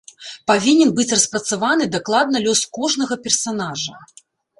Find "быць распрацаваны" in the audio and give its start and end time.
0.99-1.83